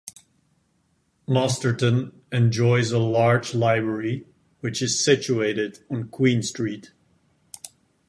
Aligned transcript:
Masterton 1.27 2.23
enjoys 2.31 2.91
a 2.91 2.97
large 2.97 3.53
library 3.53 4.25
which 4.61 4.81
is 4.81 5.05
situated 5.05 5.77
on 5.91 6.07
Queen 6.07 6.41
Street. 6.41 6.91